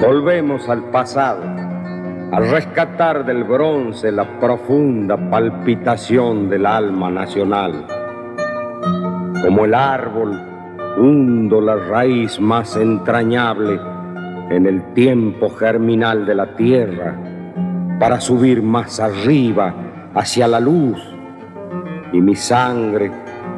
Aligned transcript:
Volvemos 0.00 0.66
al 0.70 0.84
pasado, 0.84 1.42
a 2.32 2.40
rescatar 2.40 3.22
del 3.26 3.44
bronce 3.44 4.10
la 4.10 4.40
profunda 4.40 5.18
palpitación 5.28 6.48
del 6.48 6.64
alma 6.64 7.10
nacional. 7.10 7.84
Como 9.44 9.66
el 9.66 9.74
árbol, 9.74 10.40
hundo 10.96 11.60
la 11.60 11.76
raíz 11.76 12.40
más 12.40 12.76
entrañable 12.76 13.78
en 14.48 14.64
el 14.64 14.94
tiempo 14.94 15.50
germinal 15.50 16.24
de 16.24 16.34
la 16.34 16.56
tierra 16.56 17.14
para 18.00 18.22
subir 18.22 18.62
más 18.62 19.00
arriba 19.00 19.74
hacia 20.14 20.48
la 20.48 20.60
luz. 20.60 20.98
Y 22.10 22.22
mi 22.22 22.36
sangre, 22.36 23.12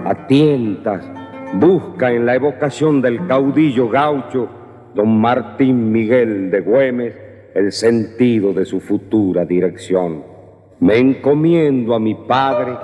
a 0.04 0.27
tientas, 0.27 1.09
busca 1.54 2.10
en 2.10 2.27
la 2.27 2.34
evocación 2.34 3.01
del 3.01 3.29
caudillo 3.29 3.88
gaucho 3.88 4.62
don 4.95 5.20
Martín 5.20 5.91
Miguel 5.91 6.51
de 6.51 6.60
Güemes 6.60 7.14
el 7.55 7.73
sentido 7.73 8.52
de 8.52 8.64
su 8.64 8.80
futura 8.80 9.45
dirección. 9.45 10.23
Me 10.80 10.98
encomiendo 10.98 11.95
a 11.95 12.01
mi 12.01 12.15
Padre 12.15 12.77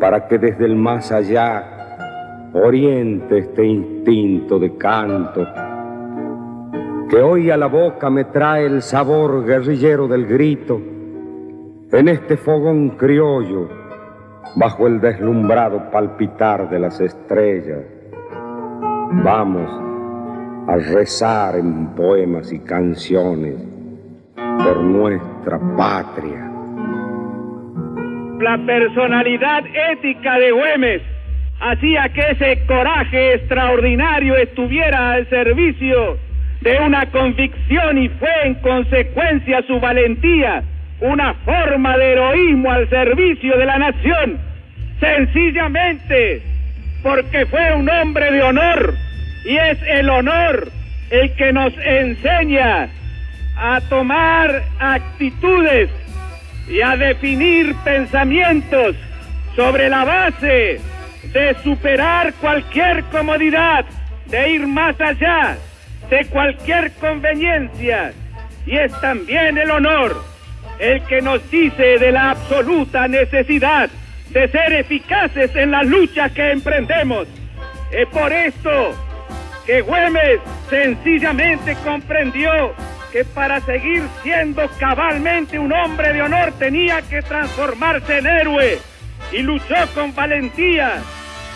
para 0.00 0.26
que 0.28 0.38
desde 0.38 0.64
el 0.64 0.76
más 0.76 1.12
allá 1.12 2.50
oriente 2.54 3.38
este 3.38 3.64
instinto 3.64 4.58
de 4.58 4.76
canto 4.76 5.46
que 7.08 7.16
hoy 7.16 7.50
a 7.50 7.56
la 7.56 7.66
boca 7.66 8.10
me 8.10 8.24
trae 8.24 8.66
el 8.66 8.82
sabor 8.82 9.44
guerrillero 9.44 10.08
del 10.08 10.26
grito 10.26 10.80
en 11.92 12.08
este 12.08 12.36
fogón 12.36 12.90
criollo 12.90 13.68
bajo 14.56 14.86
el 14.86 15.00
deslumbrado 15.00 15.90
palpitar 15.90 16.68
de 16.68 16.80
las 16.80 17.00
estrellas. 17.00 17.84
Vamos 19.22 19.85
a 20.68 20.76
rezar 20.76 21.56
en 21.56 21.94
poemas 21.94 22.52
y 22.52 22.58
canciones 22.58 23.54
por 24.34 24.76
nuestra 24.78 25.58
patria. 25.76 26.50
La 28.40 28.58
personalidad 28.66 29.64
ética 29.92 30.38
de 30.38 30.50
Güemes 30.50 31.02
hacía 31.60 32.08
que 32.10 32.30
ese 32.32 32.66
coraje 32.66 33.34
extraordinario 33.34 34.36
estuviera 34.36 35.12
al 35.12 35.28
servicio 35.28 36.18
de 36.60 36.78
una 36.80 37.10
convicción 37.10 37.98
y 37.98 38.08
fue 38.08 38.34
en 38.44 38.54
consecuencia 38.56 39.62
su 39.66 39.78
valentía 39.78 40.64
una 41.00 41.34
forma 41.34 41.96
de 41.96 42.12
heroísmo 42.12 42.72
al 42.72 42.88
servicio 42.88 43.56
de 43.56 43.66
la 43.66 43.78
nación, 43.78 44.38
sencillamente 44.98 46.42
porque 47.02 47.46
fue 47.46 47.72
un 47.74 47.88
hombre 47.88 48.32
de 48.32 48.42
honor 48.42 48.94
y 49.46 49.56
es 49.56 49.78
el 49.86 50.10
honor 50.10 50.72
el 51.10 51.32
que 51.34 51.52
nos 51.52 51.72
enseña 51.78 52.88
a 53.56 53.80
tomar 53.88 54.64
actitudes 54.80 55.88
y 56.68 56.82
a 56.82 56.96
definir 56.96 57.74
pensamientos 57.84 58.96
sobre 59.54 59.88
la 59.88 60.04
base 60.04 60.80
de 61.32 61.56
superar 61.62 62.34
cualquier 62.34 63.04
comodidad, 63.04 63.84
de 64.26 64.50
ir 64.50 64.66
más 64.66 65.00
allá 65.00 65.56
de 66.10 66.24
cualquier 66.26 66.92
conveniencia. 66.94 68.12
Y 68.66 68.76
es 68.76 68.92
también 69.00 69.58
el 69.58 69.70
honor 69.70 70.24
el 70.80 71.02
que 71.04 71.22
nos 71.22 71.48
dice 71.52 71.98
de 71.98 72.10
la 72.10 72.30
absoluta 72.30 73.06
necesidad 73.06 73.88
de 74.30 74.48
ser 74.48 74.72
eficaces 74.72 75.54
en 75.54 75.70
la 75.70 75.84
lucha 75.84 76.30
que 76.30 76.50
emprendemos. 76.50 77.28
Es 77.92 78.08
por 78.08 78.32
esto 78.32 79.05
que 79.66 79.82
Güemes 79.82 80.40
sencillamente 80.70 81.76
comprendió 81.84 82.72
que 83.10 83.24
para 83.24 83.60
seguir 83.60 84.02
siendo 84.22 84.68
cabalmente 84.78 85.58
un 85.58 85.72
hombre 85.72 86.12
de 86.12 86.22
honor 86.22 86.52
tenía 86.58 87.02
que 87.02 87.20
transformarse 87.22 88.18
en 88.18 88.26
héroe 88.26 88.78
y 89.32 89.38
luchó 89.38 89.74
con 89.92 90.14
valentía 90.14 90.98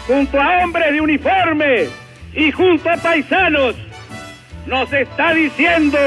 junto 0.09 0.41
a 0.41 0.65
hombres 0.65 0.93
de 0.93 1.01
uniforme 1.01 1.87
y 2.35 2.51
junto 2.51 2.91
a 2.91 2.97
paisanos. 2.97 3.77
Nos 4.67 4.93
está 4.93 5.33
diciendo 5.33 5.99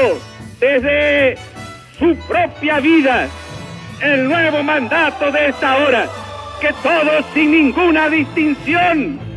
desde 0.60 1.36
su 1.98 2.16
propia 2.28 2.80
vida 2.80 3.28
el 4.02 4.28
nuevo 4.28 4.62
mandato 4.62 5.32
de 5.32 5.48
esta 5.48 5.76
hora, 5.76 6.06
que 6.60 6.68
todos 6.82 7.24
sin 7.32 7.50
ninguna 7.50 8.10
distinción 8.10 9.33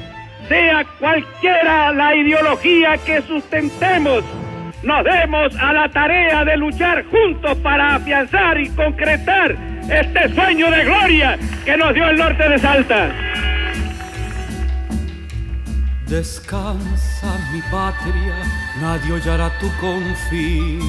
sea 0.48 0.86
cualquiera 1.00 1.92
la 1.92 2.16
ideología 2.16 2.98
que 2.98 3.22
sustentemos, 3.22 4.24
nos 4.84 5.04
demos 5.04 5.56
a 5.58 5.74
la 5.74 5.90
tarea 5.90 6.46
de 6.46 6.58
luchar 6.58 7.04
juntos 7.06 7.58
para 7.58 7.96
afianzar 7.96 8.60
y 8.60 8.70
concretar 8.70 9.56
este 9.90 10.34
sueño 10.34 10.70
de 10.72 10.86
gloria 10.86 11.38
que 11.66 11.78
nos 11.78 11.94
dio 11.94 12.10
el 12.10 12.18
norte 12.18 12.50
de 12.50 12.60
Salta. 12.60 13.12
Descansa 16.08 17.38
mi 17.52 17.62
patria, 17.64 18.36
nadie 18.80 19.12
hollará 19.12 19.52
tu 19.60 19.68
confín. 19.82 20.80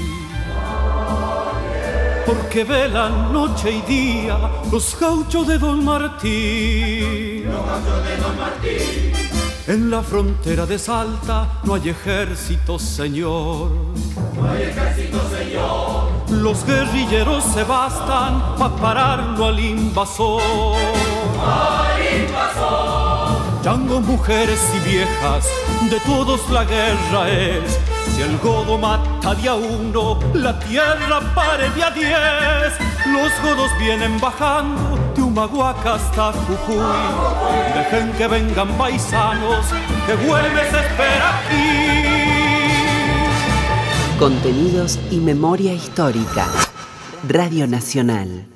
Porque 2.25 2.63
velan 2.63 3.33
noche 3.33 3.71
y 3.73 3.81
día 3.83 4.39
los 4.71 4.97
gauchos 5.01 5.49
de 5.49 5.59
Don 5.59 5.85
Martín. 5.85 7.47
Los 7.47 7.67
gauchos 7.67 8.05
de 8.05 8.17
Don 8.19 8.37
Martín. 8.39 9.48
En 9.69 9.91
la 9.91 10.03
frontera 10.03 10.65
de 10.65 10.79
Salta 10.79 11.61
no 11.65 11.75
hay 11.75 11.91
ejército, 11.91 12.79
señor. 12.79 13.71
No 14.35 14.51
hay 14.51 14.63
ejército, 14.63 15.19
señor. 15.29 16.09
Los 16.31 16.65
guerrilleros 16.65 17.45
se 17.45 17.65
bastan 17.65 18.57
para 18.57 18.77
pararlo 18.77 19.45
al 19.45 19.61
invasor. 19.61 20.41
Al 21.39 22.01
invasor. 22.19 23.63
Chango, 23.63 24.01
mujeres 24.01 24.59
y 24.75 24.89
viejas, 24.89 25.47
de 25.91 26.01
todos 26.01 26.49
la 26.49 26.65
guerra 26.65 27.29
es. 27.29 27.79
Si 28.17 28.23
el 28.23 28.39
godo 28.39 28.79
mata 28.79 29.35
de 29.35 29.51
a 29.51 29.55
uno, 29.55 30.19
la 30.33 30.59
tierra 30.61 31.21
pare 31.35 31.69
de 31.69 31.85
a 31.85 31.91
diez. 31.91 32.73
Los 33.07 33.31
godos 33.43 33.71
vienen 33.79 34.19
bajando 34.19 34.99
Humahuaca 35.29 35.95
hasta 35.97 36.33
Jujuy. 36.33 36.81
Dejen 37.75 38.13
que 38.13 38.27
vengan 38.29 38.69
paisanos, 38.79 39.67
que 40.07 40.15
vuelves 40.27 40.73
a 40.73 40.81
esperar 40.87 41.35
aquí. 41.35 42.09
Contenidos 44.19 44.99
y 45.11 45.19
memoria 45.19 45.75
histórica. 45.75 46.47
Radio 47.29 47.67
Nacional. 47.67 48.47